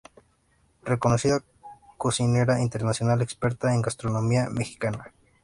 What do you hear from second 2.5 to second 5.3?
internacional, experta en gastronomía mexicana.